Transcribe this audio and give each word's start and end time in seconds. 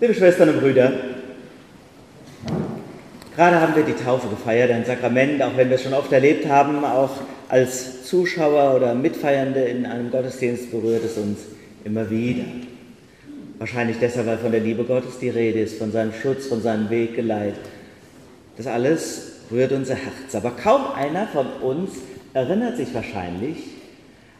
Liebe 0.00 0.14
Schwestern 0.14 0.50
und 0.50 0.60
Brüder, 0.60 0.92
gerade 3.34 3.60
haben 3.60 3.74
wir 3.74 3.82
die 3.82 3.94
Taufe 4.00 4.28
gefeiert, 4.28 4.70
ein 4.70 4.84
Sakrament, 4.84 5.42
auch 5.42 5.56
wenn 5.56 5.68
wir 5.68 5.74
es 5.74 5.82
schon 5.82 5.92
oft 5.92 6.12
erlebt 6.12 6.46
haben, 6.48 6.84
auch 6.84 7.10
als 7.48 8.04
Zuschauer 8.04 8.76
oder 8.76 8.94
Mitfeiernde 8.94 9.58
in 9.64 9.86
einem 9.86 10.12
Gottesdienst 10.12 10.70
berührt 10.70 11.02
es 11.04 11.16
uns 11.16 11.40
immer 11.82 12.08
wieder. 12.10 12.44
Wahrscheinlich 13.58 13.96
deshalb, 14.00 14.28
weil 14.28 14.38
von 14.38 14.52
der 14.52 14.60
Liebe 14.60 14.84
Gottes 14.84 15.18
die 15.18 15.30
Rede 15.30 15.62
ist, 15.62 15.78
von 15.78 15.90
seinem 15.90 16.12
Schutz, 16.12 16.46
von 16.46 16.62
seinem 16.62 16.88
Weggeleit. 16.90 17.56
Das 18.56 18.68
alles 18.68 19.32
rührt 19.50 19.72
unser 19.72 19.96
Herz. 19.96 20.32
Aber 20.32 20.52
kaum 20.52 20.92
einer 20.94 21.26
von 21.26 21.48
uns 21.60 21.90
erinnert 22.34 22.76
sich 22.76 22.94
wahrscheinlich 22.94 23.56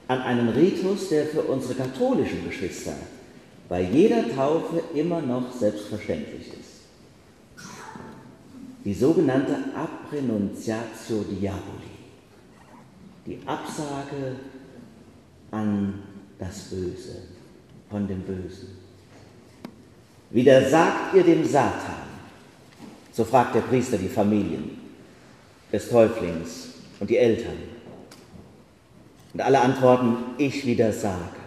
an 0.07 0.21
einen 0.21 0.51
Ritus, 0.51 1.09
der 1.09 1.25
für 1.25 1.43
unsere 1.43 1.75
katholischen 1.75 2.47
Geschwister 2.47 2.95
bei 3.69 3.83
jeder 3.83 4.35
Taufe 4.35 4.83
immer 4.95 5.21
noch 5.21 5.53
selbstverständlich 5.53 6.49
ist. 6.49 6.79
Die 8.85 8.95
sogenannte 8.95 9.57
Aprenuntiatio 9.75 11.25
Diaboli, 11.31 11.99
die 13.27 13.39
Absage 13.45 14.37
an 15.51 16.03
das 16.39 16.61
Böse, 16.71 17.23
von 17.91 18.07
dem 18.07 18.21
Bösen. 18.21 18.79
Widersagt 20.31 21.15
ihr 21.15 21.25
dem 21.25 21.45
Satan? 21.45 22.09
So 23.13 23.25
fragt 23.25 23.55
der 23.55 23.63
Priester 23.63 23.99
die 23.99 24.09
Familien 24.09 24.79
des 25.73 25.89
Täuflings 25.89 26.69
und 27.01 27.11
die 27.11 27.17
Eltern. 27.17 27.57
Und 29.33 29.41
alle 29.41 29.61
antworten, 29.61 30.17
ich 30.39 30.65
widersage. 30.65 31.38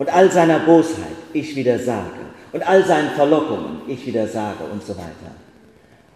Und 0.00 0.08
all 0.08 0.32
seiner 0.32 0.60
Bosheit, 0.60 1.14
ich 1.34 1.54
widersage. 1.54 2.20
Und 2.52 2.66
all 2.66 2.86
seinen 2.86 3.10
Verlockungen, 3.10 3.82
ich 3.86 4.06
widersage 4.06 4.64
und 4.64 4.82
so 4.82 4.96
weiter. 4.96 5.34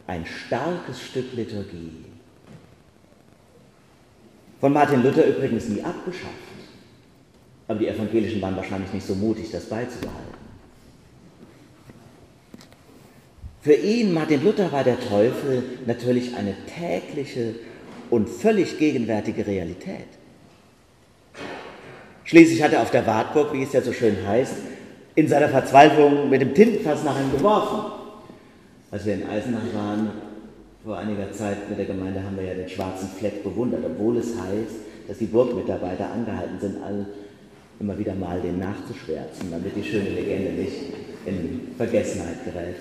Ein 0.07 0.25
starkes 0.25 1.03
Stück 1.03 1.35
Liturgie. 1.35 2.07
Von 4.59 4.73
Martin 4.73 5.03
Luther 5.03 5.27
übrigens 5.27 5.69
nie 5.69 5.83
abgeschafft. 5.83 6.33
Aber 7.69 7.79
die 7.79 7.89
Evangelischen 7.89 8.41
waren 8.41 8.57
wahrscheinlich 8.57 8.91
nicht 8.91 9.07
so 9.07 9.15
mutig, 9.15 9.51
das 9.51 9.67
beizubehalten. 9.67 10.33
Für 13.61 13.75
ihn, 13.75 14.15
Martin 14.15 14.43
Luther, 14.43 14.73
war 14.73 14.83
der 14.83 14.98
Teufel 14.98 15.63
natürlich 15.85 16.35
eine 16.37 16.55
tägliche 16.75 17.57
und 18.09 18.31
völlig 18.31 18.79
gegenwärtige 18.79 19.47
Realität. 19.47 20.09
Schließlich 22.25 22.62
hat 22.62 22.72
er 22.72 22.83
auf 22.83 22.91
der 22.91 23.06
Wartburg, 23.06 23.53
wie 23.53 23.62
es 23.62 23.72
ja 23.72 23.83
so 23.83 23.92
schön 23.92 24.17
heißt, 24.27 24.55
in 25.14 25.28
seiner 25.28 25.48
Verzweiflung 25.48 26.30
mit 26.30 26.41
dem 26.41 26.55
Tintenfass 26.55 27.05
nach 27.05 27.19
ihm 27.20 27.30
geworfen. 27.33 27.92
Als 28.91 29.05
wir 29.05 29.14
in 29.14 29.28
Eisenach 29.28 29.62
waren, 29.75 30.11
vor 30.84 30.98
einiger 30.98 31.30
Zeit 31.33 31.69
mit 31.69 31.78
der 31.78 31.86
Gemeinde, 31.86 32.22
haben 32.22 32.36
wir 32.36 32.45
ja 32.45 32.55
den 32.55 32.69
schwarzen 32.69 33.08
Fleck 33.19 33.42
bewundert, 33.42 33.84
obwohl 33.84 34.19
es 34.19 34.28
heißt, 34.28 34.77
dass 35.08 35.19
die 35.19 35.27
Burgmitarbeiter 35.27 36.11
angehalten 36.11 36.58
sind, 36.61 36.83
all 36.83 37.06
immer 37.80 37.98
wieder 37.98 38.14
mal 38.14 38.41
den 38.41 38.58
nachzuschwärzen, 38.58 39.50
damit 39.50 39.77
die 39.77 39.84
schöne 39.84 40.11
Legende 40.11 40.50
nicht 40.52 40.77
in 41.27 41.72
Vergessenheit 41.77 42.45
gerät. 42.45 42.77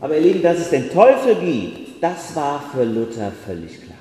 Aber 0.00 0.16
ihr 0.16 0.22
Lieben, 0.22 0.42
dass 0.42 0.58
es 0.58 0.70
den 0.70 0.90
Teufel 0.90 1.36
gibt, 1.36 2.02
das 2.02 2.36
war 2.36 2.62
für 2.72 2.84
Luther 2.84 3.32
völlig 3.46 3.82
klar. 3.82 3.98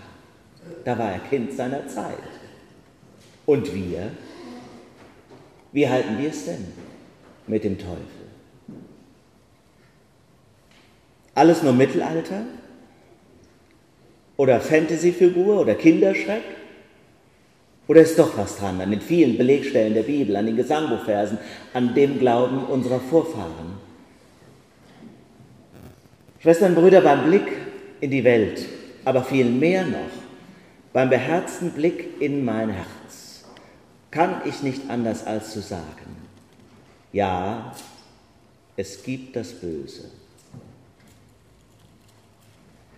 Da 0.84 0.98
war 0.98 1.14
er 1.14 1.20
Kind 1.20 1.54
seiner 1.54 1.88
Zeit. 1.88 2.18
Und 3.46 3.74
wir? 3.74 4.12
Wie 5.72 5.90
halten 5.90 6.18
wir 6.20 6.30
es 6.30 6.46
denn 6.46 6.68
mit 7.48 7.64
dem 7.64 7.78
Teufel? 7.78 7.98
Alles 11.36 11.64
nur 11.64 11.74
Mittelalter? 11.74 12.44
Oder 14.38 14.60
Fantasyfigur 14.60 15.62
oder 15.62 15.76
Kinderschreck? 15.76 16.44
Oder 17.88 18.02
ist 18.02 18.18
doch 18.18 18.38
was 18.38 18.58
dran 18.58 18.80
an 18.80 18.92
den 18.92 19.02
vielen 19.02 19.38
Belegstellen 19.38 19.94
der 19.94 20.04
Bibel, 20.04 20.36
an 20.36 20.46
den 20.46 20.56
Gesangbuchversen, 20.56 21.38
an 21.74 21.94
dem 21.94 22.20
Glauben 22.20 22.64
unserer 22.66 23.00
Vorfahren? 23.00 23.74
Schwestern 26.40 26.76
und 26.76 26.82
Brüder, 26.82 27.02
beim 27.02 27.26
Blick 27.26 27.48
in 28.00 28.12
die 28.12 28.24
Welt, 28.24 28.66
aber 29.06 29.24
viel 29.24 29.46
mehr 29.46 29.86
noch, 29.86 30.12
beim 30.92 31.10
beherzten 31.10 31.72
Blick 31.72 32.22
in 32.22 32.44
mein 32.44 32.70
Herz, 32.70 33.23
kann 34.14 34.44
ich 34.46 34.62
nicht 34.62 34.92
anders 34.92 35.26
als 35.26 35.52
zu 35.52 35.60
sagen, 35.60 36.16
ja, 37.12 37.74
es 38.78 39.02
gibt 39.02 39.36
das 39.36 39.54
Böse. 39.54 40.04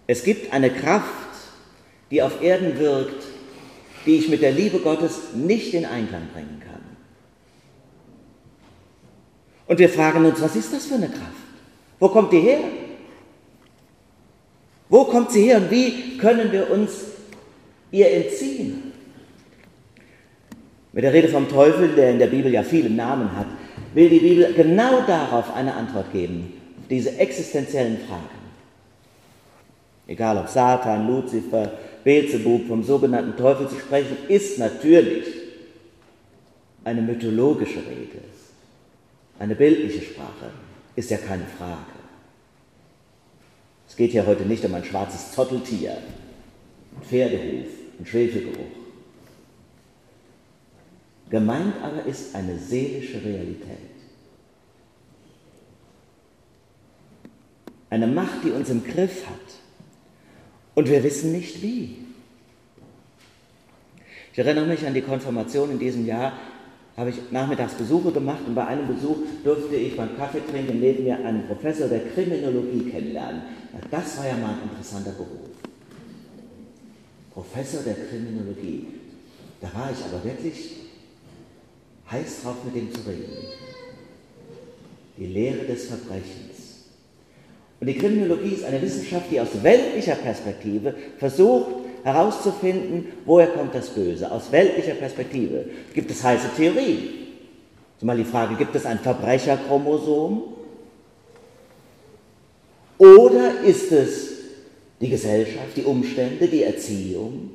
Es 0.07 0.25
gibt 0.25 0.51
eine 0.51 0.69
Kraft, 0.69 1.05
die 2.11 2.21
auf 2.21 2.41
Erden 2.41 2.77
wirkt, 2.77 3.23
die 4.05 4.17
ich 4.17 4.27
mit 4.27 4.41
der 4.41 4.51
Liebe 4.51 4.79
Gottes 4.79 5.33
nicht 5.33 5.73
in 5.73 5.85
Einklang 5.85 6.27
bringen 6.33 6.61
kann. 6.61 6.81
Und 9.67 9.79
wir 9.79 9.89
fragen 9.89 10.25
uns, 10.25 10.41
was 10.41 10.57
ist 10.57 10.73
das 10.73 10.85
für 10.85 10.95
eine 10.95 11.07
Kraft? 11.07 11.23
Wo 11.97 12.09
kommt 12.09 12.33
die 12.33 12.41
her? 12.41 12.59
Wo 14.89 15.05
kommt 15.05 15.31
sie 15.31 15.43
her 15.43 15.57
und 15.57 15.71
wie 15.71 16.17
können 16.17 16.51
wir 16.51 16.69
uns 16.69 16.91
ihr 17.89 18.11
entziehen? 18.11 18.84
Mit 20.95 21.03
der 21.03 21.11
Rede 21.11 21.28
vom 21.28 21.50
Teufel, 21.50 21.89
der 21.89 22.11
in 22.11 22.19
der 22.19 22.28
Bibel 22.28 22.53
ja 22.53 22.63
viele 22.63 22.89
Namen 22.89 23.35
hat, 23.35 23.47
will 23.94 24.07
die 24.07 24.19
Bibel 24.19 24.53
genau 24.53 25.01
darauf 25.06 25.53
eine 25.53 25.73
Antwort 25.73 26.13
geben, 26.13 26.53
diese 26.89 27.17
existenziellen 27.19 27.97
Fragen. 28.07 28.29
Egal 30.07 30.38
ob 30.38 30.47
Satan, 30.47 31.05
Luzifer, 31.05 31.73
Beelzebub, 32.05 32.66
vom 32.69 32.81
sogenannten 32.81 33.35
Teufel 33.35 33.67
zu 33.67 33.75
sprechen, 33.75 34.16
ist 34.29 34.57
natürlich 34.57 35.25
eine 36.85 37.01
mythologische 37.01 37.79
Rede, 37.79 38.23
eine 39.38 39.55
bildliche 39.55 40.01
Sprache, 40.01 40.51
ist 40.95 41.09
ja 41.09 41.17
keine 41.17 41.45
Frage. 41.57 41.81
Es 43.85 43.97
geht 43.97 44.11
hier 44.11 44.25
heute 44.25 44.44
nicht 44.44 44.63
um 44.63 44.73
ein 44.73 44.85
schwarzes 44.85 45.34
Zotteltier, 45.34 45.91
ein 45.91 47.03
Pferdehuf, 47.03 47.67
ein 48.00 48.05
Schwefelgeruch. 48.05 48.84
Gemeint 51.29 51.73
aber 51.81 52.05
ist 52.05 52.35
eine 52.35 52.57
seelische 52.57 53.23
Realität. 53.23 53.77
Eine 57.89 58.07
Macht, 58.07 58.43
die 58.43 58.51
uns 58.51 58.69
im 58.69 58.83
Griff 58.83 59.25
hat. 59.25 59.39
Und 60.75 60.89
wir 60.89 61.03
wissen 61.03 61.31
nicht 61.31 61.61
wie. 61.61 61.97
Ich 64.33 64.39
erinnere 64.39 64.67
mich 64.67 64.85
an 64.85 64.93
die 64.93 65.01
Konfirmation 65.01 65.71
in 65.71 65.79
diesem 65.79 66.05
Jahr 66.05 66.33
habe 66.97 67.09
ich 67.09 67.31
nachmittags 67.31 67.73
Besuche 67.73 68.11
gemacht 68.11 68.41
und 68.47 68.55
bei 68.55 68.65
einem 68.65 68.87
Besuch 68.87 69.17
durfte 69.43 69.75
ich 69.75 69.97
beim 69.97 70.15
Kaffee 70.17 70.41
trinken 70.49 70.79
neben 70.79 71.03
mir 71.03 71.17
einen 71.17 71.45
Professor 71.45 71.87
der 71.87 71.99
Kriminologie 72.07 72.89
kennenlernen. 72.89 73.41
Das 73.91 74.17
war 74.17 74.27
ja 74.27 74.35
mal 74.37 74.51
ein 74.51 74.69
interessanter 74.69 75.11
Beruf. 75.11 75.49
Professor 77.33 77.81
der 77.83 77.95
Kriminologie. 77.95 78.87
Da 79.59 79.73
war 79.73 79.89
ich 79.91 80.05
aber 80.05 80.23
wirklich 80.23 80.84
heiß 82.11 82.43
drauf, 82.43 82.55
mit 82.66 82.75
dem 82.75 82.91
zu 82.91 83.01
reden. 83.07 83.31
Die 85.17 85.25
Lehre 85.25 85.66
des 85.66 85.88
Verbrechens. 85.88 86.85
Und 87.79 87.88
die 87.88 87.97
Kriminologie 87.97 88.55
ist 88.55 88.66
eine 88.66 88.81
Wissenschaft, 88.81 89.25
die 89.31 89.39
aus 89.39 89.49
weltlicher 89.61 90.16
Perspektive 90.16 90.93
versucht, 91.17 91.67
herauszufinden, 92.03 93.07
woher 93.25 93.47
kommt 93.47 93.73
das 93.73 93.89
Böse. 93.89 94.31
Aus 94.31 94.51
weltlicher 94.51 94.93
Perspektive 94.93 95.66
gibt 95.93 96.11
es 96.11 96.23
heiße 96.23 96.49
Theorien. 96.55 97.09
Zumal 97.99 98.17
die 98.17 98.23
Frage, 98.25 98.55
gibt 98.55 98.75
es 98.75 98.85
ein 98.85 98.99
Verbrecherchromosom? 98.99 100.43
Oder 102.97 103.61
ist 103.61 103.91
es 103.91 104.29
die 105.02 105.09
Gesellschaft, 105.09 105.75
die 105.75 105.84
Umstände, 105.84 106.47
die 106.47 106.63
Erziehung, 106.63 107.52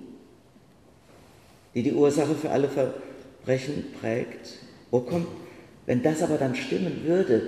die 1.74 1.82
die 1.82 1.92
Ursache 1.92 2.34
für 2.34 2.50
alle 2.50 2.68
Verbrechen 2.68 3.09
prägt? 3.44 4.58
Wo 4.90 5.00
kommt, 5.00 5.26
wenn 5.86 6.02
das 6.02 6.22
aber 6.22 6.36
dann 6.36 6.54
stimmen 6.54 7.02
würde, 7.04 7.42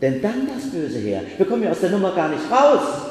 denn 0.00 0.20
dann 0.20 0.46
das 0.46 0.70
Böse 0.70 0.98
her? 0.98 1.22
Wir 1.36 1.46
kommen 1.46 1.62
ja 1.62 1.70
aus 1.70 1.80
der 1.80 1.90
Nummer 1.90 2.14
gar 2.14 2.28
nicht 2.28 2.50
raus. 2.50 3.10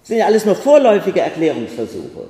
Das 0.00 0.08
sind 0.08 0.18
ja 0.18 0.26
alles 0.26 0.44
nur 0.44 0.54
vorläufige 0.54 1.20
Erklärungsversuche. 1.20 2.28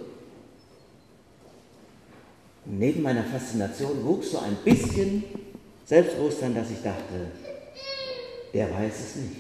neben 2.67 3.03
meiner 3.03 3.25
Faszination 3.25 4.05
wuchs 4.05 4.33
so 4.33 4.39
ein 4.39 4.57
bisschen 4.65 5.25
Selbstbewusstsein, 5.85 6.55
dass 6.55 6.71
ich 6.71 6.83
dachte, 6.83 7.31
der 8.53 8.73
weiß 8.73 8.93
es 8.93 9.17
nicht. 9.17 9.37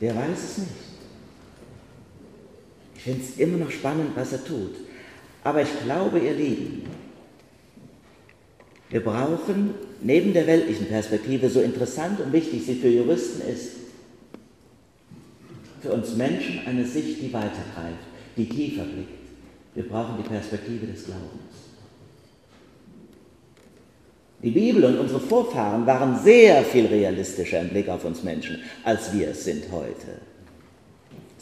Der 0.00 0.14
weiß 0.14 0.38
es 0.38 0.58
nicht. 0.58 0.81
Ich 3.04 3.10
finde 3.10 3.22
es 3.22 3.38
immer 3.38 3.58
noch 3.58 3.70
spannend, 3.70 4.10
was 4.14 4.32
er 4.32 4.44
tut. 4.44 4.76
Aber 5.42 5.62
ich 5.62 5.82
glaube, 5.84 6.20
ihr 6.20 6.34
Lieben, 6.34 6.84
Wir 8.92 9.02
brauchen 9.02 9.74
neben 10.02 10.34
der 10.34 10.46
weltlichen 10.46 10.86
Perspektive, 10.86 11.48
so 11.48 11.62
interessant 11.62 12.20
und 12.20 12.30
wichtig 12.30 12.66
sie 12.66 12.74
für 12.74 12.88
Juristen 12.88 13.40
ist, 13.50 13.70
für 15.80 15.92
uns 15.92 16.14
Menschen 16.14 16.60
eine 16.66 16.84
Sicht, 16.84 17.22
die 17.22 17.32
weitergreift, 17.32 18.04
die 18.36 18.46
tiefer 18.46 18.84
blickt. 18.84 19.08
Wir 19.74 19.88
brauchen 19.88 20.22
die 20.22 20.28
Perspektive 20.28 20.86
des 20.86 21.06
Glaubens. 21.06 21.30
Die 24.42 24.50
Bibel 24.50 24.84
und 24.84 24.98
unsere 24.98 25.20
Vorfahren 25.20 25.86
waren 25.86 26.22
sehr 26.22 26.62
viel 26.62 26.84
realistischer 26.84 27.62
im 27.62 27.70
Blick 27.70 27.88
auf 27.88 28.04
uns 28.04 28.22
Menschen, 28.22 28.58
als 28.84 29.10
wir 29.14 29.28
es 29.28 29.44
sind 29.44 29.64
heute. 29.72 30.20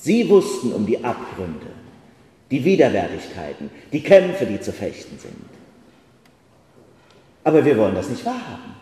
Sie 0.00 0.28
wussten 0.30 0.72
um 0.72 0.86
die 0.86 1.04
Abgründe, 1.04 1.66
die 2.50 2.64
Widerwärtigkeiten, 2.64 3.70
die 3.92 4.02
Kämpfe, 4.02 4.46
die 4.46 4.60
zu 4.60 4.72
fechten 4.72 5.18
sind. 5.18 5.34
Aber 7.44 7.64
wir 7.64 7.76
wollen 7.76 7.94
das 7.94 8.08
nicht 8.08 8.24
wahrhaben. 8.24 8.76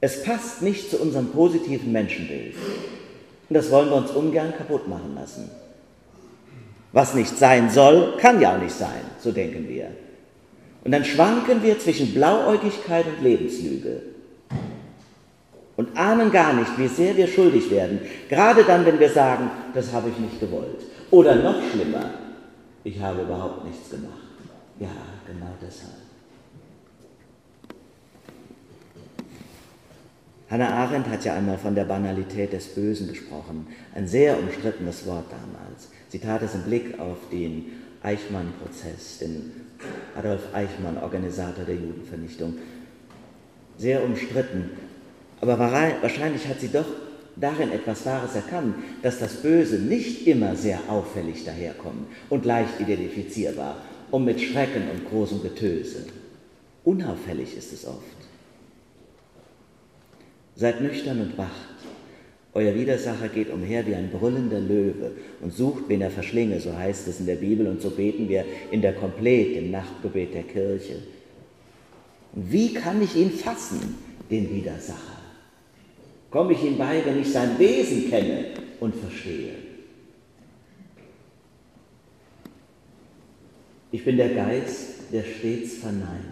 Es 0.00 0.24
passt 0.24 0.62
nicht 0.62 0.90
zu 0.90 0.98
unserem 0.98 1.28
positiven 1.28 1.92
Menschenbild. 1.92 2.56
Und 3.48 3.54
das 3.54 3.70
wollen 3.70 3.90
wir 3.90 3.96
uns 3.96 4.10
ungern 4.10 4.52
kaputt 4.56 4.88
machen 4.88 5.14
lassen. 5.14 5.50
Was 6.92 7.14
nicht 7.14 7.38
sein 7.38 7.70
soll, 7.70 8.16
kann 8.18 8.40
ja 8.40 8.56
auch 8.56 8.60
nicht 8.60 8.74
sein, 8.74 9.02
so 9.20 9.30
denken 9.30 9.68
wir. 9.68 9.92
Und 10.82 10.90
dann 10.90 11.04
schwanken 11.04 11.62
wir 11.62 11.78
zwischen 11.78 12.14
Blauäugigkeit 12.14 13.06
und 13.06 13.22
Lebenslüge 13.22 14.09
und 15.90 15.98
ahnen 15.98 16.30
gar 16.30 16.52
nicht, 16.52 16.78
wie 16.78 16.88
sehr 16.88 17.16
wir 17.16 17.26
schuldig 17.26 17.70
werden, 17.70 18.00
gerade 18.28 18.64
dann, 18.64 18.84
wenn 18.86 18.98
wir 18.98 19.10
sagen, 19.10 19.50
das 19.74 19.92
habe 19.92 20.10
ich 20.10 20.18
nicht 20.18 20.40
gewollt. 20.40 20.84
Oder 21.10 21.36
noch 21.36 21.56
schlimmer, 21.70 22.10
ich 22.84 23.00
habe 23.00 23.22
überhaupt 23.22 23.64
nichts 23.64 23.90
gemacht. 23.90 24.14
Ja, 24.78 24.88
genau 25.26 25.52
deshalb. 25.60 25.94
Hannah 30.50 30.70
Arendt 30.70 31.08
hat 31.08 31.24
ja 31.24 31.34
einmal 31.34 31.58
von 31.58 31.76
der 31.76 31.84
Banalität 31.84 32.52
des 32.52 32.74
Bösen 32.74 33.08
gesprochen, 33.08 33.68
ein 33.94 34.08
sehr 34.08 34.36
umstrittenes 34.36 35.06
Wort 35.06 35.26
damals. 35.30 35.90
Sie 36.08 36.18
tat 36.18 36.42
es 36.42 36.54
im 36.54 36.62
Blick 36.62 36.98
auf 36.98 37.18
den 37.30 37.66
Eichmann-Prozess, 38.02 39.18
den 39.18 39.52
Adolf 40.16 40.52
Eichmann, 40.52 40.98
Organisator 40.98 41.64
der 41.64 41.76
Judenvernichtung. 41.76 42.54
Sehr 43.78 44.02
umstritten, 44.02 44.70
aber 45.40 45.58
wahrscheinlich 45.58 46.46
hat 46.46 46.60
sie 46.60 46.68
doch 46.68 46.86
darin 47.36 47.72
etwas 47.72 48.04
Wahres 48.04 48.34
erkannt, 48.34 48.74
dass 49.02 49.18
das 49.18 49.36
Böse 49.36 49.78
nicht 49.78 50.26
immer 50.26 50.54
sehr 50.56 50.80
auffällig 50.88 51.44
daherkommt 51.44 52.08
und 52.28 52.44
leicht 52.44 52.80
identifizierbar 52.80 53.76
und 54.10 54.24
mit 54.24 54.40
Schrecken 54.40 54.90
und 54.90 55.08
großem 55.08 55.42
Getöse. 55.42 56.04
Unauffällig 56.84 57.56
ist 57.56 57.72
es 57.72 57.86
oft. 57.86 57.98
Seid 60.56 60.80
nüchtern 60.80 61.20
und 61.20 61.38
wacht. 61.38 61.68
Euer 62.52 62.74
Widersacher 62.74 63.28
geht 63.28 63.50
umher 63.50 63.86
wie 63.86 63.94
ein 63.94 64.10
brüllender 64.10 64.58
Löwe 64.58 65.12
und 65.40 65.54
sucht, 65.54 65.84
wen 65.86 66.00
er 66.00 66.10
verschlinge, 66.10 66.60
so 66.60 66.76
heißt 66.76 67.06
es 67.06 67.20
in 67.20 67.26
der 67.26 67.36
Bibel 67.36 67.66
und 67.68 67.80
so 67.80 67.90
beten 67.90 68.28
wir 68.28 68.44
in 68.72 68.82
der 68.82 68.94
Komplett, 68.94 69.56
im 69.56 69.70
Nachtgebet 69.70 70.34
der 70.34 70.42
Kirche. 70.42 70.96
Wie 72.32 72.74
kann 72.74 73.00
ich 73.00 73.14
ihn 73.14 73.30
fassen, 73.30 73.96
den 74.30 74.50
Widersacher? 74.52 75.19
Komme 76.30 76.52
ich 76.52 76.62
ihm 76.62 76.78
bei, 76.78 77.04
wenn 77.04 77.20
ich 77.20 77.32
sein 77.32 77.58
Wesen 77.58 78.08
kenne 78.08 78.46
und 78.78 78.94
verstehe? 78.94 79.54
Ich 83.92 84.04
bin 84.04 84.16
der 84.16 84.28
Geist, 84.30 85.12
der 85.12 85.24
stets 85.24 85.74
verneint. 85.74 86.28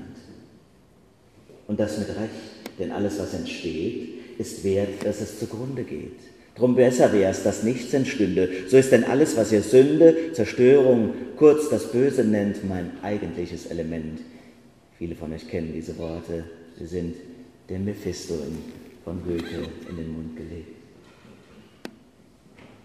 Und 1.67 1.81
das 1.81 1.99
mit 1.99 2.09
Recht, 2.09 2.79
denn 2.79 2.93
alles, 2.93 3.19
was 3.19 3.35
entsteht, 3.35 4.39
ist 4.39 4.63
wert, 4.63 5.05
dass 5.05 5.21
es 5.21 5.41
zugrunde 5.41 5.83
geht. 5.83 6.21
Drum 6.55 6.77
besser 6.77 7.13
wäre 7.13 7.31
es, 7.31 7.43
dass 7.43 7.63
nichts 7.65 7.93
entstünde. 7.93 8.49
So 8.69 8.77
ist 8.77 8.93
denn 8.93 9.05
alles, 9.05 9.37
was 9.37 9.53
ihr 9.53 9.63
Sünde, 9.63 10.33
Zerstörung, 10.33 11.15
kurz 11.37 11.69
das 11.69 11.91
Böse 11.91 12.25
nennt, 12.25 12.69
mein 12.69 12.93
eigentliches 13.03 13.67
Element. 13.67 14.21
Viele 14.97 15.15
von 15.15 15.33
euch 15.33 15.49
kennen 15.49 15.73
diese 15.73 15.99
Worte. 15.99 16.45
Sie 16.79 16.87
sind 16.87 17.17
dem 17.69 17.85
Mephisto 17.85 18.35
von 19.09 19.25
Goethe 19.25 19.67
in 19.89 19.97
den 19.97 20.13
Mund 20.13 20.37
gelegt. 20.37 20.77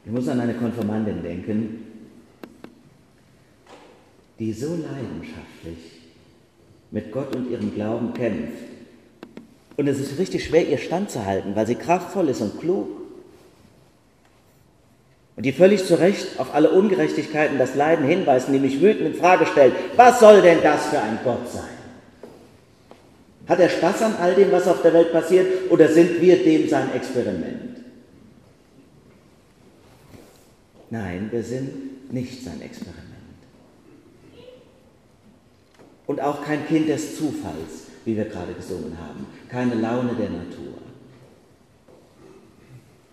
Ich 0.06 0.12
muss 0.12 0.26
an 0.30 0.40
eine 0.40 0.54
Konfirmandin 0.54 1.22
denken, 1.22 1.86
die 4.40 4.54
so 4.54 4.70
leidenschaftlich 4.70 6.00
mit 6.92 7.12
Gott 7.12 7.36
und 7.36 7.52
ihrem 7.52 7.74
Glauben 7.76 8.14
kämpft, 8.14 8.64
und 9.76 9.88
es 9.88 10.00
ist 10.00 10.18
richtig 10.20 10.46
schwer, 10.46 10.66
ihr 10.66 10.78
standzuhalten, 10.78 11.56
weil 11.56 11.66
sie 11.66 11.76
kraftvoll 11.76 12.30
ist 12.30 12.42
und 12.42 12.60
klug. 12.60 12.88
Und 15.36 15.44
die 15.48 15.52
völlig 15.52 15.84
zu 15.84 16.00
Recht 16.00 16.40
auf 16.40 16.54
alle 16.54 16.70
Ungerechtigkeiten, 16.70 17.58
das 17.58 17.74
Leiden 17.74 18.06
hinweisen, 18.06 18.54
die 18.54 18.60
mich 18.60 18.80
wütend 18.82 19.08
in 19.08 19.16
Frage 19.16 19.48
stellt. 19.48 19.74
Was 19.96 20.20
soll 20.20 20.44
denn 20.44 20.62
das 20.62 20.86
für 20.86 21.02
ein 21.02 21.18
Gott 21.24 21.50
sein? 21.52 21.73
Hat 23.48 23.60
er 23.60 23.70
Spaß 23.70 24.02
an 24.04 24.16
all 24.22 24.36
dem, 24.36 24.52
was 24.52 24.68
auf 24.68 24.82
der 24.82 24.94
Welt 24.94 25.12
passiert, 25.12 25.70
oder 25.70 25.88
sind 25.90 26.22
wir 26.22 26.44
dem 26.44 26.70
sein 26.70 26.94
Experiment? 26.94 27.78
Nein, 30.90 31.28
wir 31.32 31.44
sind 31.44 32.12
nicht 32.14 32.44
sein 32.44 32.62
Experiment. 32.62 33.04
Und 36.06 36.22
auch 36.22 36.44
kein 36.44 36.66
Kind 36.68 36.88
des 36.88 37.18
Zufalls, 37.18 37.88
wie 38.06 38.16
wir 38.16 38.26
gerade 38.26 38.54
gesungen 38.54 38.98
haben, 38.98 39.26
keine 39.50 39.76
Laune 39.76 40.14
der 40.14 40.30
Natur. 40.30 40.74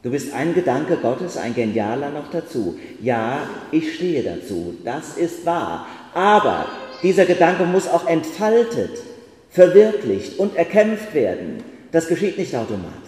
Du 0.03 0.11
bist 0.11 0.32
ein 0.32 0.55
Gedanke 0.55 0.97
Gottes, 0.97 1.37
ein 1.37 1.55
genialer 1.55 2.11
noch 2.11 2.31
dazu. 2.31 2.79
Ja, 3.03 3.43
ich 3.71 3.94
stehe 3.97 4.23
dazu, 4.23 4.75
das 4.85 5.17
ist 5.17 5.44
wahr. 5.44 5.87
Aber 6.15 6.67
dieser 7.03 7.27
Gedanke 7.27 7.65
muss 7.65 7.87
auch 7.87 8.06
entfaltet, 8.06 9.03
verwirklicht 9.50 10.38
und 10.38 10.56
erkämpft 10.56 11.12
werden. 11.12 11.62
Das 11.93 12.08
geschieht 12.08 12.38
nicht 12.38 12.55
automatisch. 12.55 13.00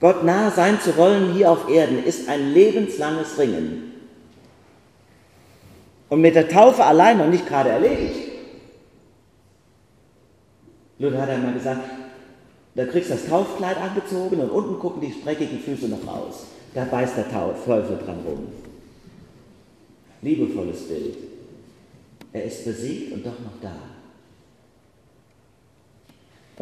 Gott 0.00 0.24
nah 0.24 0.50
sein 0.50 0.80
zu 0.80 0.96
wollen 0.96 1.32
hier 1.32 1.50
auf 1.50 1.68
Erden 1.68 2.04
ist 2.04 2.28
ein 2.28 2.52
lebenslanges 2.52 3.38
Ringen. 3.38 3.92
Und 6.08 6.20
mit 6.20 6.34
der 6.34 6.48
Taufe 6.48 6.84
allein 6.84 7.18
noch 7.18 7.28
nicht 7.28 7.46
gerade 7.46 7.70
erledigt. 7.70 8.32
Luther 10.98 11.22
hat 11.22 11.30
einmal 11.30 11.54
gesagt, 11.54 11.80
da 12.74 12.84
kriegst 12.84 13.10
du 13.10 13.14
das 13.14 13.26
Taufkleid 13.26 13.76
angezogen 13.76 14.40
und 14.40 14.50
unten 14.50 14.78
gucken 14.78 15.00
die 15.00 15.12
spreckigen 15.12 15.60
Füße 15.60 15.88
noch 15.88 16.06
raus. 16.06 16.46
Da 16.74 16.84
beißt 16.84 17.16
der 17.16 17.30
Teufel 17.30 17.98
dran 18.04 18.20
rum. 18.26 18.48
Liebevolles 20.22 20.88
Bild. 20.88 21.16
Er 22.32 22.44
ist 22.44 22.64
besiegt 22.64 23.12
und 23.12 23.24
doch 23.24 23.38
noch 23.40 23.60
da. 23.60 23.74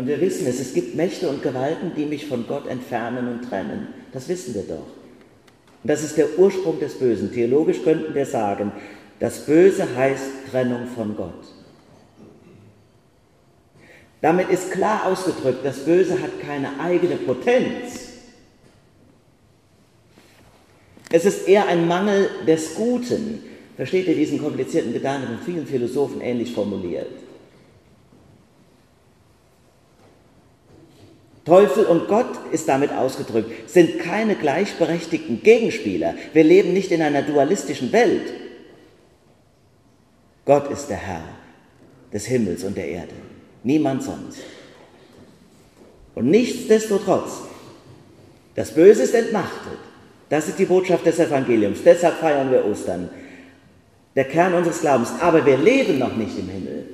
Und 0.00 0.06
wir 0.06 0.18
wissen 0.18 0.46
es, 0.46 0.58
es 0.58 0.72
gibt 0.72 0.94
Mächte 0.94 1.28
und 1.28 1.42
Gewalten, 1.42 1.92
die 1.94 2.06
mich 2.06 2.26
von 2.26 2.46
Gott 2.46 2.66
entfernen 2.66 3.28
und 3.28 3.42
trennen. 3.42 3.88
Das 4.14 4.30
wissen 4.30 4.54
wir 4.54 4.62
doch. 4.62 4.86
Und 5.82 5.90
das 5.90 6.02
ist 6.02 6.16
der 6.16 6.38
Ursprung 6.38 6.80
des 6.80 6.94
Bösen. 6.94 7.30
Theologisch 7.34 7.82
könnten 7.82 8.14
wir 8.14 8.24
sagen, 8.24 8.72
das 9.18 9.44
Böse 9.44 9.86
heißt 9.94 10.24
Trennung 10.50 10.86
von 10.86 11.14
Gott. 11.18 11.44
Damit 14.22 14.48
ist 14.48 14.70
klar 14.70 15.04
ausgedrückt, 15.04 15.58
das 15.64 15.80
Böse 15.80 16.18
hat 16.22 16.40
keine 16.40 16.80
eigene 16.80 17.16
Potenz. 17.16 18.08
Es 21.12 21.26
ist 21.26 21.46
eher 21.46 21.68
ein 21.68 21.86
Mangel 21.86 22.30
des 22.46 22.74
Guten. 22.74 23.42
Versteht 23.76 24.08
ihr 24.08 24.14
diesen 24.14 24.40
komplizierten 24.40 24.94
Gedanken 24.94 25.26
von 25.26 25.44
vielen 25.44 25.66
Philosophen 25.66 26.22
ähnlich 26.22 26.54
formuliert? 26.54 27.29
Teufel 31.44 31.84
und 31.84 32.06
Gott 32.08 32.28
ist 32.52 32.68
damit 32.68 32.92
ausgedrückt, 32.92 33.70
sind 33.70 33.98
keine 33.98 34.34
gleichberechtigten 34.34 35.42
Gegenspieler. 35.42 36.14
Wir 36.32 36.44
leben 36.44 36.72
nicht 36.72 36.92
in 36.92 37.02
einer 37.02 37.22
dualistischen 37.22 37.92
Welt. 37.92 38.32
Gott 40.44 40.70
ist 40.70 40.88
der 40.88 40.98
Herr 40.98 41.24
des 42.12 42.26
Himmels 42.26 42.64
und 42.64 42.76
der 42.76 42.88
Erde. 42.88 43.14
Niemand 43.62 44.02
sonst. 44.02 44.40
Und 46.14 46.30
nichtsdestotrotz, 46.30 47.42
das 48.54 48.74
Böse 48.74 49.04
ist 49.04 49.14
entmachtet. 49.14 49.78
Das 50.28 50.48
ist 50.48 50.58
die 50.58 50.64
Botschaft 50.64 51.06
des 51.06 51.18
Evangeliums. 51.18 51.80
Deshalb 51.84 52.18
feiern 52.18 52.50
wir 52.50 52.64
Ostern. 52.64 53.10
Der 54.14 54.24
Kern 54.24 54.54
unseres 54.54 54.80
Glaubens. 54.80 55.12
Aber 55.20 55.44
wir 55.44 55.56
leben 55.56 55.98
noch 55.98 56.16
nicht 56.16 56.38
im 56.38 56.48
Himmel. 56.48 56.86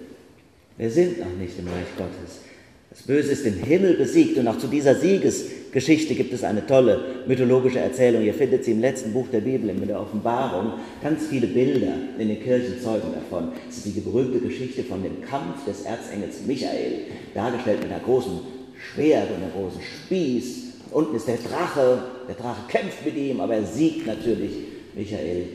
Wir 0.77 0.91
sind 0.91 1.19
noch 1.19 1.33
nicht 1.39 1.59
im 1.59 1.67
Reich 1.67 1.97
Gottes. 1.97 2.41
Das 2.91 3.03
Böse 3.03 3.33
ist 3.33 3.45
im 3.45 3.55
Himmel 3.55 3.95
besiegt 3.95 4.39
und 4.39 4.47
auch 4.47 4.59
zu 4.59 4.69
dieser 4.69 4.95
Siegesgeschichte 4.95 6.15
gibt 6.15 6.33
es 6.33 6.45
eine 6.45 6.67
tolle 6.67 7.25
mythologische 7.27 7.81
Erzählung. 7.81 8.23
Ihr 8.23 8.33
findet 8.33 8.65
sie 8.65 8.73
im 8.73 8.81
letzten 8.81 9.13
Buch 9.13 9.27
der 9.33 9.41
Bibel, 9.41 9.69
in 9.71 9.87
der 9.87 10.01
Offenbarung. 10.01 10.75
Ganz 11.03 11.27
viele 11.27 11.49
Bilder 11.49 11.93
in 12.19 12.29
den 12.29 12.41
Kirchen 12.41 12.81
zeugen 12.81 13.09
davon. 13.13 13.53
Es 13.69 13.79
ist 13.79 13.97
die 13.97 14.01
berühmte 14.01 14.39
Geschichte 14.39 14.85
von 14.85 15.03
dem 15.03 15.21
Kampf 15.21 15.65
des 15.67 15.83
Erzengels 15.83 16.47
Michael, 16.47 17.01
dargestellt 17.35 17.83
mit 17.83 17.91
einer 17.91 18.03
großen 18.03 18.39
Schwert 18.79 19.31
und 19.31 19.43
einem 19.43 19.53
großen 19.53 19.83
Spieß. 19.83 20.63
Unten 20.93 21.17
ist 21.17 21.27
der 21.27 21.39
Drache, 21.39 22.03
der 22.29 22.37
Drache 22.37 22.69
kämpft 22.69 23.05
mit 23.05 23.17
ihm, 23.17 23.41
aber 23.41 23.57
er 23.57 23.67
siegt 23.67 24.07
natürlich. 24.07 24.53
Michael, 24.95 25.49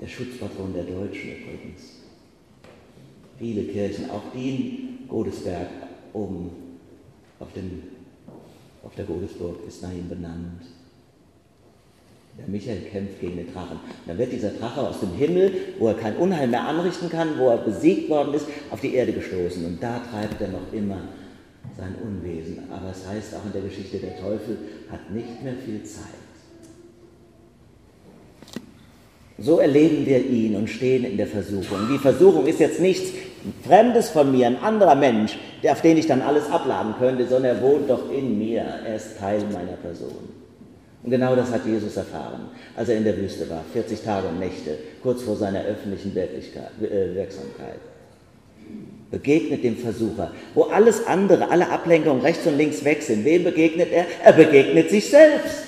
der 0.00 0.06
Schutzpatron 0.06 0.72
der 0.72 0.84
Deutschen 0.84 1.32
übrigens. 1.32 2.00
Viele 3.38 3.64
Kirchen, 3.64 4.08
auch 4.08 4.22
die 4.34 4.48
in 4.48 5.08
Godesberg 5.08 5.68
oben 6.16 6.50
auf, 7.38 7.52
dem, 7.52 7.82
auf 8.82 8.94
der 8.94 9.04
Godesburg 9.04 9.58
ist 9.68 9.82
nach 9.82 9.92
ihm 9.92 10.08
benannt. 10.08 10.62
Der 12.38 12.48
Michael 12.48 12.82
kämpft 12.90 13.20
gegen 13.20 13.36
den 13.36 13.52
Drachen. 13.52 13.78
Und 13.78 14.06
dann 14.06 14.18
wird 14.18 14.32
dieser 14.32 14.50
Drache 14.50 14.80
aus 14.80 15.00
dem 15.00 15.14
Himmel, 15.14 15.52
wo 15.78 15.88
er 15.88 15.94
kein 15.94 16.16
Unheil 16.16 16.48
mehr 16.48 16.66
anrichten 16.66 17.08
kann, 17.08 17.38
wo 17.38 17.48
er 17.48 17.58
besiegt 17.58 18.10
worden 18.10 18.34
ist, 18.34 18.46
auf 18.70 18.80
die 18.80 18.94
Erde 18.94 19.12
gestoßen. 19.12 19.64
Und 19.64 19.82
da 19.82 20.00
treibt 20.10 20.40
er 20.40 20.48
noch 20.48 20.72
immer 20.72 20.98
sein 21.76 21.94
Unwesen. 22.02 22.70
Aber 22.70 22.90
es 22.90 23.06
heißt 23.06 23.34
auch 23.34 23.46
in 23.46 23.52
der 23.52 23.62
Geschichte, 23.62 23.98
der 23.98 24.18
Teufel 24.20 24.58
hat 24.90 25.10
nicht 25.10 25.42
mehr 25.42 25.54
viel 25.54 25.82
Zeit. 25.84 26.04
So 29.38 29.58
erleben 29.58 30.06
wir 30.06 30.24
ihn 30.24 30.56
und 30.56 30.68
stehen 30.68 31.04
in 31.04 31.16
der 31.16 31.26
Versuchung. 31.26 31.88
Die 31.90 31.98
Versuchung 31.98 32.46
ist 32.46 32.60
jetzt 32.60 32.80
nichts 32.80 33.12
Fremdes 33.66 34.10
von 34.10 34.32
mir, 34.32 34.46
ein 34.46 34.62
anderer 34.62 34.94
Mensch, 34.94 35.38
auf 35.68 35.80
den 35.80 35.96
ich 35.96 36.06
dann 36.06 36.22
alles 36.22 36.50
abladen 36.50 36.94
könnte, 36.98 37.26
sondern 37.26 37.56
er 37.56 37.62
wohnt 37.62 37.88
doch 37.88 38.10
in 38.10 38.38
mir. 38.38 38.62
Er 38.62 38.96
ist 38.96 39.18
Teil 39.18 39.40
meiner 39.52 39.76
Person. 39.82 40.28
Und 41.02 41.10
genau 41.10 41.36
das 41.36 41.52
hat 41.52 41.64
Jesus 41.64 41.96
erfahren, 41.96 42.48
als 42.76 42.88
er 42.88 42.96
in 42.96 43.04
der 43.04 43.16
Wüste 43.16 43.48
war, 43.48 43.62
40 43.72 44.02
Tage 44.02 44.26
und 44.26 44.40
Nächte, 44.40 44.76
kurz 45.02 45.22
vor 45.22 45.36
seiner 45.36 45.62
öffentlichen 45.62 46.16
äh, 46.16 47.14
Wirksamkeit. 47.14 47.78
Begegnet 49.12 49.62
dem 49.62 49.76
Versucher, 49.76 50.32
wo 50.54 50.64
alles 50.64 51.06
andere, 51.06 51.48
alle 51.48 51.70
Ablenkungen 51.70 52.22
rechts 52.22 52.44
und 52.46 52.58
links 52.58 52.84
weg 52.84 53.02
sind. 53.02 53.24
Wem 53.24 53.44
begegnet 53.44 53.92
er? 53.92 54.06
Er 54.24 54.32
begegnet 54.32 54.90
sich 54.90 55.08
selbst. 55.08 55.66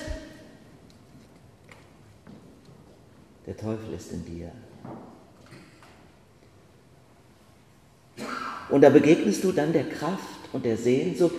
Der 3.47 3.55
Teufel 3.55 3.93
ist 3.95 4.11
in 4.11 4.25
dir. 4.25 4.51
Und 8.69 8.81
da 8.81 8.89
begegnest 8.89 9.43
du 9.43 9.51
dann 9.51 9.73
der 9.73 9.85
Kraft 9.85 10.53
und 10.53 10.65
der 10.65 10.77
Sehnsucht, 10.77 11.35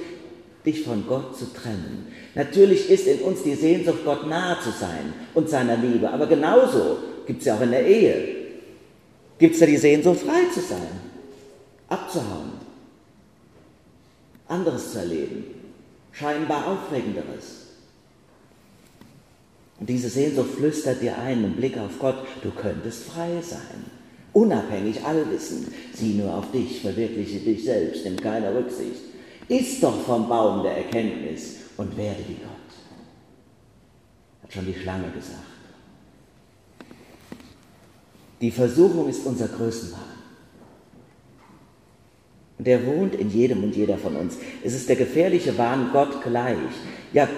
dich 0.65 0.83
von 0.85 1.07
Gott 1.07 1.39
zu 1.39 1.53
trennen. 1.53 2.09
Natürlich 2.35 2.91
ist 2.91 3.07
in 3.07 3.21
uns 3.21 3.43
die 3.43 3.55
Sehnsucht, 3.55 4.05
Gott 4.05 4.27
nahe 4.27 4.59
zu 4.61 4.71
sein 4.71 5.13
und 5.35 5.49
seiner 5.49 5.77
Liebe, 5.77 6.11
aber 6.11 6.27
genauso 6.27 6.99
gibt 7.27 7.41
es 7.41 7.47
ja 7.47 7.57
auch 7.57 7.63
in 7.63 7.71
der 7.71 7.87
Ehe. 7.87 8.37
Gibt 9.39 9.55
es 9.55 9.61
ja 9.61 9.67
die 9.67 9.79
Sehnsucht, 9.79 10.21
frei 10.21 10.53
zu 10.53 10.61
sein, 10.61 10.89
abzuhauen, 11.89 12.53
anderes 14.49 14.93
zu 14.93 14.99
erleben, 14.99 15.45
scheinbar 16.13 16.67
Aufregenderes. 16.67 17.69
Und 19.79 19.89
diese 19.89 20.11
Sehnsucht 20.11 20.51
flüstert 20.51 21.01
dir 21.01 21.17
ein, 21.19 21.43
im 21.43 21.57
Blick 21.57 21.79
auf 21.79 21.99
Gott, 21.99 22.19
du 22.43 22.51
könntest 22.51 23.05
frei 23.05 23.41
sein. 23.41 24.00
Unabhängig, 24.33 25.05
allwissend, 25.05 25.69
sieh 25.93 26.15
nur 26.15 26.33
auf 26.33 26.53
dich, 26.53 26.81
verwirkliche 26.81 27.41
dich 27.41 27.65
selbst, 27.65 28.05
nimm 28.05 28.17
keine 28.17 28.55
Rücksicht. 28.55 29.01
Iss 29.49 29.81
doch 29.81 30.01
vom 30.03 30.29
Baum 30.29 30.63
der 30.63 30.77
Erkenntnis 30.77 31.57
und 31.77 31.97
werde 31.97 32.21
wie 32.29 32.35
Gott. 32.35 32.51
Hat 34.43 34.53
schon 34.53 34.67
die 34.67 34.75
Schlange 34.75 35.11
gesagt. 35.11 35.39
Die 38.41 38.51
Versuchung 38.51 39.09
ist 39.09 39.27
unser 39.27 39.49
Größenwahn. 39.49 40.01
Und 42.59 42.67
der 42.67 42.87
wohnt 42.87 43.15
in 43.15 43.31
jedem 43.31 43.65
und 43.65 43.75
jeder 43.75 43.99
von 43.99 44.17
uns. 44.17 44.37
Es 44.63 44.75
ist 44.75 44.89
der 44.89 44.97
gefährliche 44.97 45.57
Wahn, 45.59 45.91
Gott 45.93 46.23
gleich. 46.23 46.57
Ja, 47.13 47.29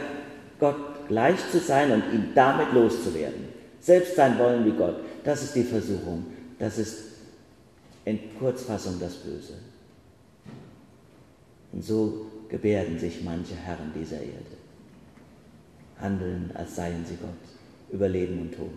Gott 0.60 1.08
gleich 1.08 1.38
zu 1.50 1.58
sein 1.58 1.92
und 1.92 2.02
ihn 2.12 2.30
damit 2.34 2.72
loszuwerden. 2.72 3.48
Selbst 3.80 4.16
sein 4.16 4.38
wollen 4.38 4.64
wie 4.66 4.76
Gott. 4.76 4.96
Das 5.24 5.42
ist 5.42 5.54
die 5.54 5.64
Versuchung. 5.64 6.26
Das 6.62 6.78
ist 6.78 6.98
in 8.04 8.20
Kurzfassung 8.38 9.00
das 9.00 9.14
Böse. 9.14 9.54
Und 11.72 11.84
so 11.84 12.26
gebärden 12.48 13.00
sich 13.00 13.24
manche 13.24 13.56
Herren 13.56 13.92
dieser 13.92 14.18
Erde. 14.18 14.56
Handeln, 16.00 16.52
als 16.54 16.76
seien 16.76 17.04
sie 17.04 17.16
Gott, 17.16 17.30
über 17.90 18.08
Leben 18.08 18.42
und 18.42 18.54
Tod. 18.54 18.68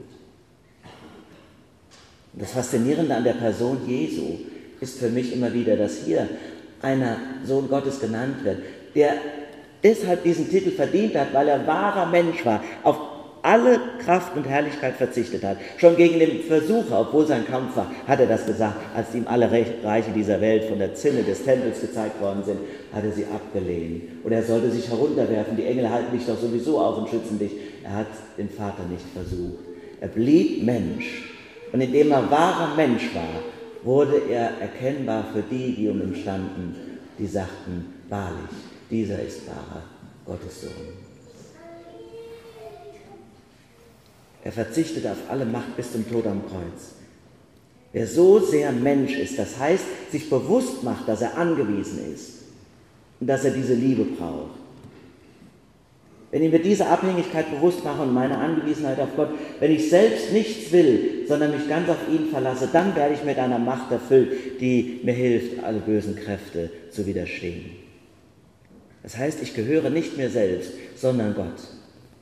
Und 2.33 2.41
das 2.41 2.53
Faszinierende 2.53 3.15
an 3.15 3.23
der 3.23 3.33
Person 3.33 3.87
Jesu 3.87 4.39
ist 4.81 4.97
für 4.97 5.09
mich 5.09 5.31
immer 5.31 5.53
wieder, 5.53 5.77
dass 5.77 6.05
hier 6.05 6.27
einer 6.81 7.17
Sohn 7.45 7.69
Gottes 7.69 7.99
genannt 7.99 8.43
wird, 8.43 8.63
der 8.95 9.13
deshalb 9.83 10.23
diesen 10.23 10.49
Titel 10.49 10.71
verdient 10.71 11.15
hat, 11.15 11.31
weil 11.35 11.49
er 11.49 11.67
wahrer 11.67 12.07
Mensch 12.07 12.43
war, 12.43 12.63
auf 12.81 13.14
alle 13.45 13.79
Kraft 14.03 14.35
und 14.35 14.47
Herrlichkeit 14.47 14.95
verzichtet 14.95 15.43
hat. 15.43 15.57
Schon 15.77 15.95
gegen 15.95 16.17
den 16.17 16.41
Versucher, 16.41 17.01
obwohl 17.01 17.27
sein 17.27 17.45
Kampf 17.45 17.75
war, 17.77 17.91
hat 18.07 18.19
er 18.19 18.25
das 18.25 18.45
gesagt, 18.45 18.77
als 18.95 19.13
ihm 19.13 19.27
alle 19.27 19.49
Reiche 19.51 20.11
dieser 20.11 20.41
Welt 20.41 20.65
von 20.65 20.79
der 20.79 20.95
Zinne 20.95 21.21
des 21.21 21.43
Tempels 21.43 21.79
gezeigt 21.79 22.19
worden 22.19 22.43
sind, 22.43 22.57
hat 22.91 23.03
er 23.03 23.11
sie 23.11 23.25
abgelehnt. 23.25 24.25
Und 24.25 24.31
er 24.31 24.41
sollte 24.41 24.71
sich 24.71 24.89
herunterwerfen, 24.89 25.55
die 25.55 25.65
Engel 25.65 25.89
halten 25.89 26.17
dich 26.17 26.25
doch 26.25 26.39
sowieso 26.39 26.79
auf 26.79 26.97
und 26.97 27.09
schützen 27.09 27.37
dich. 27.37 27.51
Er 27.83 27.97
hat 27.97 28.07
den 28.37 28.49
Vater 28.49 28.83
nicht 28.89 29.05
versucht. 29.13 29.63
Er 30.01 30.07
blieb 30.07 30.63
Mensch. 30.63 31.31
Und 31.71 31.81
indem 31.81 32.11
er 32.11 32.29
wahrer 32.31 32.75
Mensch 32.75 33.13
war, 33.13 33.43
wurde 33.83 34.23
er 34.27 34.59
erkennbar 34.59 35.25
für 35.31 35.43
die, 35.43 35.75
die 35.75 35.87
um 35.87 36.01
ihn 36.01 36.15
standen, 36.15 36.75
die 37.19 37.27
sagten, 37.27 37.93
wahrlich, 38.09 38.49
dieser 38.89 39.21
ist 39.21 39.47
wahrer 39.47 39.83
Gottes 40.25 40.61
Sohn. 40.61 41.14
Er 44.45 44.51
verzichtet 44.51 45.07
auf 45.07 45.17
alle 45.27 45.43
Macht 45.43 45.75
bis 45.75 45.91
zum 45.91 46.09
Tod 46.09 46.27
am 46.27 46.43
Kreuz. 46.47 46.93
Wer 47.91 48.05
so 48.05 48.39
sehr 48.39 48.71
Mensch 48.71 49.17
ist, 49.17 49.39
das 49.39 49.57
heißt, 49.57 50.11
sich 50.11 50.29
bewusst 50.29 50.83
macht, 50.83 51.07
dass 51.07 51.21
er 51.21 51.35
angewiesen 51.35 52.13
ist 52.13 52.43
und 53.19 53.27
dass 53.27 53.43
er 53.43 53.51
diese 53.51 53.73
Liebe 53.73 54.03
braucht. 54.03 54.59
Wenn 56.29 56.43
ich 56.43 56.51
mir 56.51 56.59
diese 56.59 56.85
Abhängigkeit 56.85 57.49
bewusst 57.49 57.83
mache 57.83 58.03
und 58.03 58.13
meine 58.13 58.37
Angewiesenheit 58.37 58.99
auf 58.99 59.15
Gott, 59.15 59.29
wenn 59.59 59.71
ich 59.71 59.89
selbst 59.89 60.31
nichts 60.31 60.71
will, 60.71 61.25
sondern 61.27 61.51
mich 61.51 61.67
ganz 61.67 61.89
auf 61.89 62.09
ihn 62.11 62.27
verlasse, 62.29 62.69
dann 62.71 62.95
werde 62.95 63.15
ich 63.15 63.23
mit 63.23 63.39
einer 63.39 63.57
Macht 63.57 63.91
erfüllt, 63.91 64.61
die 64.61 64.99
mir 65.03 65.13
hilft, 65.13 65.63
alle 65.63 65.79
bösen 65.79 66.15
Kräfte 66.15 66.69
zu 66.91 67.07
widerstehen. 67.07 67.71
Das 69.01 69.17
heißt, 69.17 69.41
ich 69.41 69.55
gehöre 69.55 69.89
nicht 69.89 70.17
mir 70.17 70.29
selbst, 70.29 70.71
sondern 70.95 71.33
Gott. 71.33 71.63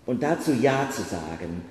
Und 0.06 0.24
dazu 0.24 0.51
Ja 0.53 0.88
zu 0.89 1.01
sagen, 1.01 1.63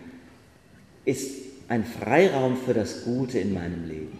ist 1.04 1.30
ein 1.68 1.84
Freiraum 1.84 2.56
für 2.56 2.74
das 2.74 3.04
Gute 3.04 3.38
in 3.38 3.54
meinem 3.54 3.88
Leben. 3.88 4.18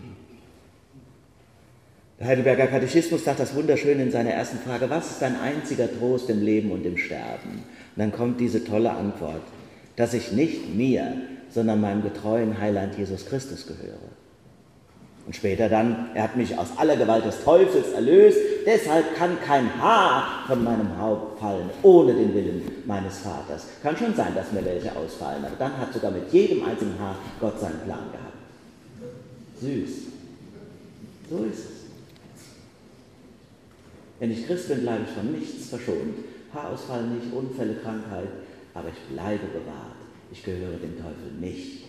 Der 2.19 2.29
Heidelberger 2.29 2.69
Katechismus 2.69 3.25
sagt 3.25 3.41
das 3.41 3.55
wunderschön 3.55 3.99
in 3.99 4.11
seiner 4.11 4.31
ersten 4.31 4.59
Frage, 4.59 4.89
was 4.89 5.11
ist 5.11 5.23
dein 5.23 5.41
einziger 5.41 5.89
Trost 5.99 6.31
im 6.31 6.43
Leben 6.43 6.71
und 6.71 6.87
im 6.87 6.97
Sterben? 6.97 7.51
Und 7.51 7.97
dann 7.97 8.13
kommt 8.13 8.41
diese 8.41 8.65
tolle 8.65 8.91
Antwort, 8.91 9.43
dass 9.97 10.15
ich 10.15 10.33
nicht 10.33 10.75
mir, 10.75 11.15
sondern 11.51 11.81
meinem 11.81 12.03
getreuen 12.03 12.59
Heiland 12.59 12.97
Jesus 12.97 13.27
Christus 13.27 13.67
gehöre. 13.67 13.99
Und 15.27 15.37
später 15.37 15.69
dann, 15.69 16.11
er 16.15 16.25
hat 16.25 16.37
mich 16.37 16.59
aus 16.59 16.69
aller 16.77 16.97
Gewalt 16.97 17.25
des 17.25 17.43
Teufels 17.43 17.93
erlöst, 17.93 18.39
deshalb 18.67 19.15
kann 19.17 19.41
kein 19.41 19.81
Haar 19.81 20.45
von 20.47 20.63
meinem 20.65 20.99
Haupt 20.99 21.41
fallen, 21.41 21.71
ohne 21.83 22.15
den 22.15 22.35
Willen 22.35 22.63
meines 22.87 23.19
Vaters. 23.19 23.67
Kann 23.83 23.97
schon 23.97 24.15
sein, 24.15 24.35
dass 24.35 24.53
mir 24.53 24.65
welche 24.65 24.95
ausfallen, 24.97 25.45
aber 25.45 25.57
dann 25.59 25.77
hat 25.79 25.93
sogar 25.93 26.11
mit 26.11 26.33
jedem 26.33 26.65
einzelnen 26.65 26.99
Haar 26.99 27.17
Gott 27.41 27.61
seinen 27.61 27.81
Plan 27.81 28.11
gehabt. 28.13 28.33
Süß. 29.61 29.91
So 31.31 31.45
ist 31.45 31.59
es. 31.59 31.83
Wenn 34.19 34.31
ich 34.31 34.47
Christ 34.47 34.69
bin, 34.69 34.83
bleibe 34.83 35.05
ich 35.05 35.15
von 35.15 35.33
nichts 35.33 35.69
verschont. 35.69 36.15
Haarausfall 36.55 37.05
nicht, 37.05 37.33
Unfälle, 37.33 37.75
Krankheit, 37.75 38.29
aber 38.75 38.89
ich 38.89 39.15
bleibe 39.15 39.47
bewahrt. 39.47 39.97
Ich 40.31 40.45
gehöre 40.45 40.77
dem 40.77 40.97
Teufel 40.97 41.33
nicht. 41.41 41.85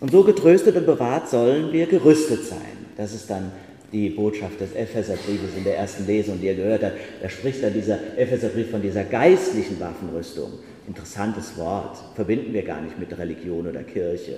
Und 0.00 0.10
so 0.10 0.24
getröstet 0.24 0.76
und 0.76 0.86
bewahrt 0.86 1.28
sollen 1.28 1.72
wir 1.72 1.86
gerüstet 1.86 2.44
sein. 2.44 2.79
Das 3.00 3.14
ist 3.14 3.30
dann 3.30 3.50
die 3.94 4.10
Botschaft 4.10 4.60
des 4.60 4.74
Epheserbriefes 4.74 5.56
in 5.56 5.64
der 5.64 5.78
ersten 5.78 6.06
Lesung, 6.06 6.38
die 6.38 6.48
ihr 6.48 6.54
gehört 6.54 6.84
habt. 6.84 6.96
Da 7.22 7.30
spricht 7.30 7.62
dann 7.62 7.72
dieser 7.72 7.98
Epheserbrief 8.18 8.70
von 8.70 8.82
dieser 8.82 9.04
geistlichen 9.04 9.80
Waffenrüstung. 9.80 10.50
Interessantes 10.86 11.56
Wort, 11.56 11.96
verbinden 12.14 12.52
wir 12.52 12.62
gar 12.62 12.82
nicht 12.82 12.98
mit 12.98 13.16
Religion 13.16 13.66
oder 13.66 13.84
Kirche. 13.84 14.36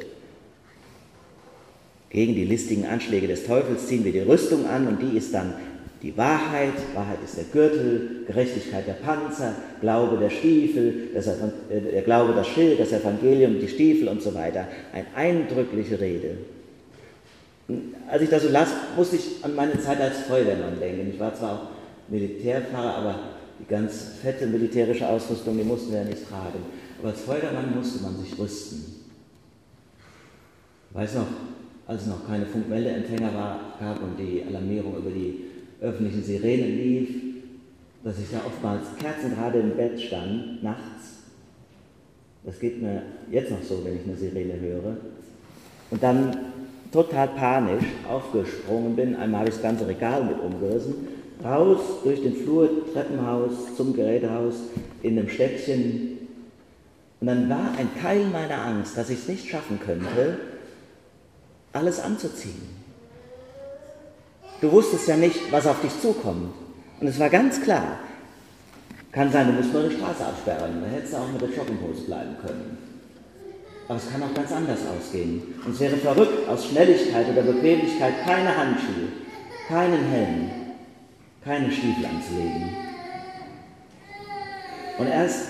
Gegen 2.10 2.36
die 2.36 2.44
listigen 2.44 2.86
Anschläge 2.86 3.26
des 3.26 3.44
Teufels 3.44 3.88
ziehen 3.88 4.04
wir 4.04 4.12
die 4.12 4.20
Rüstung 4.20 4.64
an 4.66 4.86
und 4.86 5.02
die 5.02 5.16
ist 5.16 5.34
dann 5.34 5.54
die 6.00 6.16
Wahrheit. 6.16 6.74
Wahrheit 6.94 7.18
ist 7.24 7.36
der 7.36 7.44
Gürtel, 7.52 8.22
Gerechtigkeit 8.28 8.86
der 8.86 8.92
Panzer, 8.92 9.56
Glaube 9.80 10.18
der 10.18 10.30
Stiefel, 10.30 11.08
das 11.14 11.26
äh, 11.26 11.40
der 11.92 12.02
Glaube 12.02 12.32
das 12.32 12.46
Schild, 12.46 12.78
das 12.78 12.92
Evangelium, 12.92 13.58
die 13.58 13.66
Stiefel 13.66 14.06
und 14.06 14.22
so 14.22 14.32
weiter. 14.34 14.68
Eine 14.92 15.06
eindrückliche 15.16 15.98
Rede. 15.98 16.36
Als 18.10 18.22
ich 18.22 18.28
das 18.28 18.42
so 18.42 18.48
las, 18.48 18.68
musste 18.96 19.16
ich 19.16 19.44
an 19.44 19.54
meine 19.54 19.78
Zeit 19.80 20.00
als 20.00 20.20
Feuerwehrmann 20.20 20.78
denken. 20.80 21.10
Ich 21.12 21.20
war 21.20 21.34
zwar 21.34 21.52
auch 21.52 21.68
Militärfahrer, 22.08 22.94
aber 22.94 23.18
die 23.58 23.66
ganz 23.66 24.16
fette 24.20 24.46
militärische 24.46 25.08
Ausrüstung, 25.08 25.56
die 25.56 25.64
mussten 25.64 25.92
wir 25.92 26.00
ja 26.00 26.04
nicht 26.04 26.28
tragen. 26.28 26.58
Aber 26.98 27.08
als 27.08 27.20
Feuerwehrmann 27.20 27.74
musste 27.74 28.02
man 28.02 28.18
sich 28.18 28.38
rüsten. 28.38 29.02
Ich 30.90 30.96
weiß 30.96 31.14
noch, 31.14 31.26
als 31.86 32.02
es 32.02 32.08
noch 32.08 32.26
keine 32.26 32.46
Funkmeldeempfänger 32.46 33.34
war, 33.34 33.60
gab 33.80 34.02
und 34.02 34.18
die 34.18 34.44
Alarmierung 34.46 34.96
über 34.96 35.10
die 35.10 35.44
öffentlichen 35.80 36.22
Sirenen 36.22 36.76
lief, 36.76 37.08
dass 38.04 38.18
ich 38.18 38.30
da 38.30 38.38
oftmals 38.44 38.86
kerzengerade 38.98 39.60
im 39.60 39.76
Bett 39.76 40.00
stand, 40.00 40.62
nachts. 40.62 41.22
Das 42.44 42.58
geht 42.58 42.82
mir 42.82 43.02
jetzt 43.30 43.50
noch 43.50 43.62
so, 43.62 43.84
wenn 43.84 43.96
ich 43.96 44.02
eine 44.04 44.16
Sirene 44.16 44.58
höre. 44.60 44.96
Und 45.90 46.02
dann 46.02 46.36
total 46.92 47.28
panisch 47.28 47.84
aufgesprungen 48.08 48.94
bin. 48.94 49.16
Einmal 49.16 49.40
habe 49.40 49.48
ich 49.48 49.56
das 49.56 49.62
ganze 49.62 49.88
Regal 49.88 50.24
mit 50.24 50.38
umgerissen. 50.38 51.08
Raus 51.42 51.80
durch 52.04 52.22
den 52.22 52.36
Flur, 52.36 52.68
Treppenhaus 52.92 53.74
zum 53.76 53.94
Gerätehaus 53.94 54.54
in 55.02 55.18
einem 55.18 55.28
Städtchen. 55.28 56.28
Und 57.20 57.26
dann 57.26 57.48
war 57.48 57.72
ein 57.78 57.88
Teil 58.00 58.26
meiner 58.26 58.62
Angst, 58.62 58.96
dass 58.96 59.10
ich 59.10 59.18
es 59.20 59.28
nicht 59.28 59.48
schaffen 59.48 59.80
könnte, 59.84 60.38
alles 61.72 62.00
anzuziehen. 62.00 62.82
Du 64.60 64.70
wusstest 64.70 65.08
ja 65.08 65.16
nicht, 65.16 65.50
was 65.50 65.66
auf 65.66 65.80
dich 65.80 65.98
zukommt. 66.00 66.52
Und 67.00 67.06
es 67.08 67.18
war 67.18 67.28
ganz 67.28 67.60
klar, 67.60 67.98
kann 69.10 69.32
sein, 69.32 69.48
du 69.48 69.54
musst 69.54 69.72
nur 69.72 69.82
eine 69.82 69.90
Straße 69.90 70.24
absperren, 70.24 70.82
da 70.82 70.88
hättest 70.88 71.14
du 71.14 71.16
auch 71.16 71.32
mit 71.32 71.42
der 71.42 71.48
Jogginghose 71.48 72.02
bleiben 72.02 72.36
können. 72.40 72.91
Aber 73.88 73.98
es 73.98 74.10
kann 74.10 74.22
auch 74.22 74.34
ganz 74.34 74.52
anders 74.52 74.80
ausgehen. 74.86 75.42
Und 75.64 75.72
es 75.72 75.80
wäre 75.80 75.96
verrückt, 75.96 76.48
aus 76.48 76.66
Schnelligkeit 76.66 77.28
oder 77.28 77.42
Bequemlichkeit 77.42 78.24
keine 78.24 78.56
Handschuhe, 78.56 79.08
keinen 79.68 80.04
Helm, 80.04 80.50
keine 81.44 81.70
Stiefel 81.70 82.06
anzulegen. 82.06 82.76
Und 84.98 85.08
erst 85.08 85.48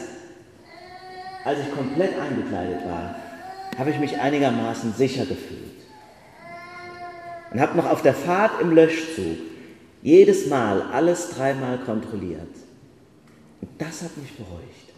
als 1.44 1.58
ich 1.60 1.74
komplett 1.74 2.18
eingekleidet 2.18 2.86
war, 2.86 3.16
habe 3.76 3.90
ich 3.90 3.98
mich 3.98 4.18
einigermaßen 4.18 4.94
sicher 4.94 5.26
gefühlt 5.26 5.72
und 7.52 7.60
habe 7.60 7.76
noch 7.76 7.90
auf 7.90 8.02
der 8.02 8.14
Fahrt 8.14 8.60
im 8.60 8.72
Löschzug 8.72 9.38
jedes 10.02 10.46
Mal 10.46 10.82
alles 10.92 11.30
dreimal 11.30 11.78
kontrolliert. 11.78 12.54
Und 13.60 13.70
das 13.78 14.02
hat 14.02 14.16
mich 14.16 14.32
beruhigt. 14.36 14.91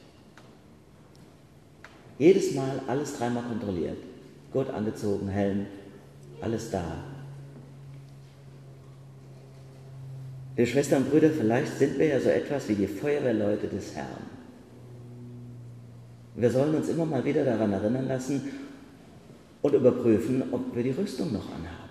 Jedes 2.18 2.54
Mal 2.54 2.80
alles 2.86 3.18
dreimal 3.18 3.42
kontrolliert. 3.44 3.98
Gurt 4.52 4.70
angezogen, 4.70 5.28
Helm, 5.28 5.66
alles 6.40 6.70
da. 6.70 7.04
Liebe 10.56 10.68
Schwestern 10.68 11.02
und 11.02 11.10
Brüder, 11.10 11.30
vielleicht 11.30 11.76
sind 11.78 11.98
wir 11.98 12.06
ja 12.06 12.20
so 12.20 12.28
etwas 12.28 12.68
wie 12.68 12.76
die 12.76 12.86
Feuerwehrleute 12.86 13.66
des 13.66 13.96
Herrn. 13.96 14.30
Wir 16.36 16.50
sollen 16.50 16.74
uns 16.74 16.88
immer 16.88 17.04
mal 17.04 17.24
wieder 17.24 17.44
daran 17.44 17.72
erinnern 17.72 18.06
lassen 18.06 18.42
und 19.62 19.74
überprüfen, 19.74 20.44
ob 20.52 20.74
wir 20.74 20.82
die 20.84 20.90
Rüstung 20.90 21.32
noch 21.32 21.46
anhaben 21.46 21.84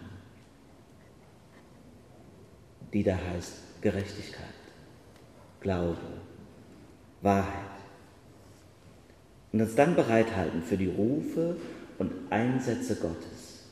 die 2.94 3.03
da 3.03 3.18
heißt 3.18 3.82
Gerechtigkeit, 3.82 4.46
Glaube, 5.60 5.98
Wahrheit. 7.22 7.73
Und 9.53 9.62
uns 9.62 9.75
dann 9.75 9.95
bereithalten 9.95 10.63
für 10.63 10.77
die 10.77 10.88
Rufe 10.88 11.55
und 12.00 12.12
Einsätze 12.31 12.95
Gottes. 12.95 13.63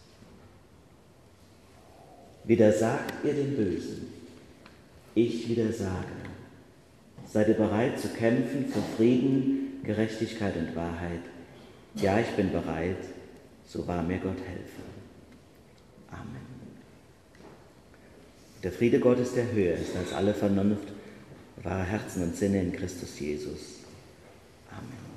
Widersagt 2.44 3.26
ihr 3.26 3.34
den 3.34 3.56
Bösen, 3.56 4.08
ich 5.16 5.50
widersage. 5.50 6.08
Seid 7.28 7.48
ihr 7.48 7.56
bereit 7.56 8.00
zu 8.00 8.10
kämpfen 8.10 8.68
für 8.68 8.82
Frieden, 8.96 9.82
Gerechtigkeit 9.84 10.56
und 10.56 10.76
Wahrheit? 10.76 11.22
Ja, 11.96 12.20
ich 12.20 12.30
bin 12.30 12.52
bereit, 12.52 12.98
so 13.66 13.88
wahr 13.88 14.04
mir 14.04 14.18
Gott 14.18 14.38
helfe. 14.38 14.82
Amen. 16.10 16.48
Der 18.64 18.72
Friede 18.72 19.00
Gottes, 19.00 19.34
der 19.34 19.52
höher 19.52 19.76
ist 19.76 19.96
als 19.96 20.14
alle 20.14 20.34
Vernunft, 20.34 20.88
wahre 21.64 21.84
Herzen 21.84 22.24
und 22.24 22.36
Sinne 22.36 22.62
in 22.62 22.72
Christus 22.72 23.20
Jesus. 23.20 23.80
Amen. 24.70 25.11